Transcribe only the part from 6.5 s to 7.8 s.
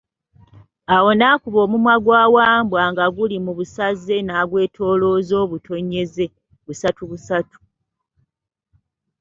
busatu busatu.